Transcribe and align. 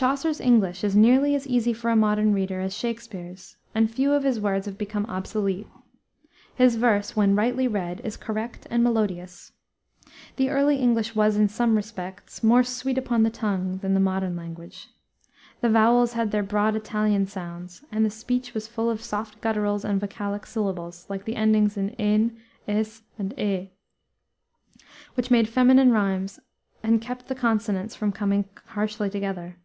Chaucer's 0.00 0.38
English 0.40 0.84
is 0.84 0.94
nearly 0.94 1.34
as 1.34 1.44
easy 1.48 1.72
for 1.72 1.90
a 1.90 1.96
modern 1.96 2.32
reader 2.32 2.60
as 2.60 2.72
Shakspere's, 2.78 3.56
and 3.74 3.90
few 3.90 4.12
of 4.12 4.22
his 4.22 4.38
words 4.38 4.66
have 4.66 4.78
become 4.78 5.04
obsolete. 5.06 5.66
His 6.54 6.76
verse, 6.76 7.16
when 7.16 7.34
rightly 7.34 7.66
read, 7.66 8.00
is 8.04 8.16
correct 8.16 8.64
and 8.70 8.84
melodious. 8.84 9.50
The 10.36 10.50
early 10.50 10.76
English 10.76 11.16
was, 11.16 11.36
in 11.36 11.48
some 11.48 11.74
respects, 11.74 12.44
more 12.44 12.62
"sweet 12.62 12.96
upon 12.96 13.24
the 13.24 13.30
tongue" 13.30 13.78
than 13.78 13.94
the 13.94 13.98
modern 13.98 14.36
language. 14.36 14.86
The 15.62 15.68
vowels 15.68 16.12
had 16.12 16.30
their 16.30 16.44
broad 16.44 16.76
Italian 16.76 17.26
sounds, 17.26 17.82
and 17.90 18.04
the 18.06 18.10
speech 18.10 18.54
was 18.54 18.68
full 18.68 18.88
of 18.90 19.02
soft 19.02 19.40
gutturals 19.40 19.84
and 19.84 20.00
vocalic 20.00 20.46
syllables, 20.46 21.06
like 21.08 21.24
the 21.24 21.34
endings 21.34 21.74
ën, 21.74 21.96
ës, 22.68 23.02
and 23.18 23.34
ë, 23.36 23.70
which 25.14 25.32
made 25.32 25.48
feminine 25.48 25.90
rhymes 25.90 26.38
and 26.84 27.00
kept 27.02 27.26
the 27.26 27.34
consonants 27.34 27.96
from 27.96 28.12
coming 28.12 28.44
harshly 28.68 29.10
together. 29.10 29.56